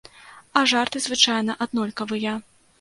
А 0.61 0.63
жарты 0.71 1.03
звычайна 1.05 1.59
аднолькавыя. 1.69 2.37